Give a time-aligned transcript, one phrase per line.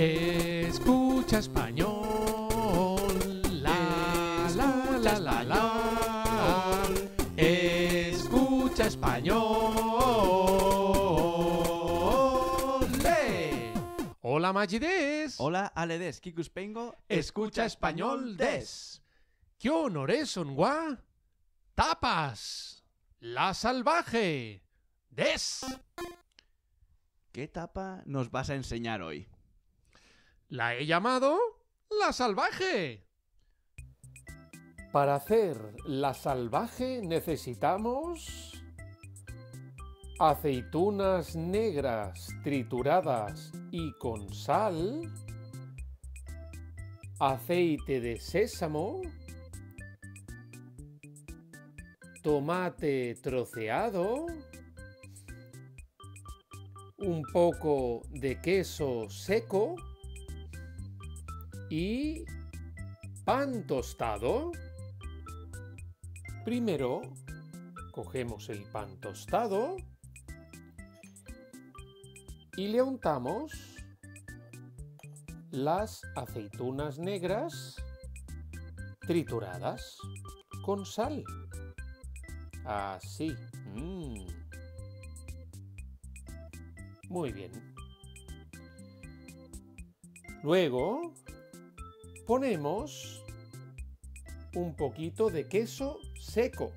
[0.00, 1.90] Escucha español.
[3.50, 6.84] La, la, la, la, la.
[7.36, 9.42] Escucha español.
[13.02, 13.72] ¡Le!
[14.20, 15.34] Hola Magides.
[15.40, 16.94] Hola, Aledes, Kikuspengo.
[17.08, 19.02] Escucha español des.
[19.58, 20.96] ¿Qué honores son gua?
[21.74, 22.84] Tapas.
[23.18, 24.62] La salvaje.
[25.10, 25.66] Des.
[27.32, 29.28] ¿Qué tapa nos vas a enseñar hoy?
[30.50, 31.38] La he llamado
[31.90, 33.04] la salvaje.
[34.92, 38.54] Para hacer la salvaje necesitamos
[40.18, 45.02] aceitunas negras trituradas y con sal,
[47.20, 49.02] aceite de sésamo,
[52.22, 54.24] tomate troceado,
[56.96, 59.76] un poco de queso seco
[61.70, 62.24] y
[63.24, 64.52] pan tostado.
[66.44, 67.02] Primero
[67.92, 69.76] cogemos el pan tostado
[72.56, 73.52] y le untamos
[75.50, 77.76] las aceitunas negras
[79.00, 79.96] trituradas
[80.62, 81.22] con sal.
[82.64, 83.34] Así.
[83.74, 84.26] Mm.
[87.08, 87.52] Muy bien.
[90.42, 91.14] Luego
[92.28, 93.24] ponemos
[94.54, 96.74] un poquito de queso seco.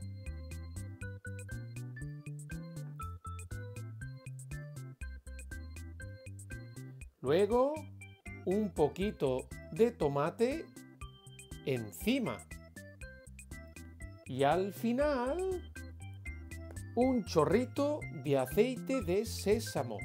[7.20, 7.74] Luego
[8.46, 10.66] un poquito de tomate
[11.66, 12.38] encima.
[14.28, 15.70] Y al final
[16.96, 19.98] un chorrito de aceite de sésamo.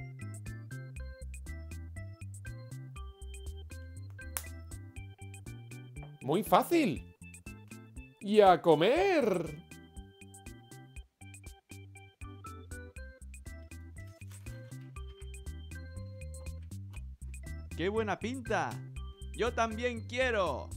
[6.27, 7.17] Muy fácil.
[8.21, 9.63] Y a comer.
[17.77, 18.71] ¡Qué buena pinta!
[19.37, 20.69] ¡Yo también quiero!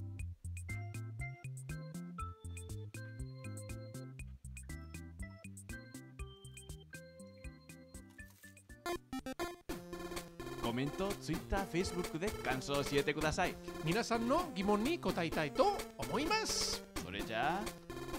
[10.69, 13.55] コメント、ツイッター、フェイスブックで感想を教えてください。
[13.83, 16.85] 皆さんの疑問に答えたいと思います。
[17.03, 17.59] それじゃ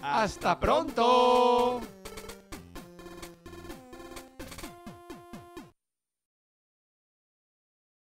[0.03, 0.88] あ、明日プロン。
[0.88, 2.00] Hasta pronto!